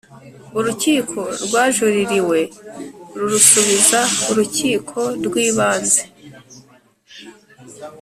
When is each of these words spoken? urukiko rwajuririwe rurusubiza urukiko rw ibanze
urukiko 0.59 1.19
rwajuririwe 1.45 2.39
rurusubiza 3.17 3.99
urukiko 4.29 4.99
rw 5.25 5.33
ibanze 5.47 6.01